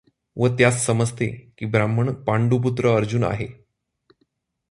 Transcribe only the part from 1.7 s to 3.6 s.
ब्राह्मण पांडुपुत्र अर्जुन आहे.